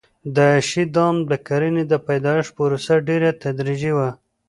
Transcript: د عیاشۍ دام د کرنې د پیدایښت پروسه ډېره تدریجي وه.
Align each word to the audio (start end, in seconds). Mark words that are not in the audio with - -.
د 0.35 0.37
عیاشۍ 0.51 0.83
دام 0.95 1.15
د 1.31 1.33
کرنې 1.47 1.83
د 1.87 1.93
پیدایښت 2.07 2.51
پروسه 2.57 2.95
ډېره 3.07 3.29
تدریجي 3.43 3.91
وه. 3.97 4.09